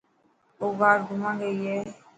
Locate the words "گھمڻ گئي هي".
1.09-1.77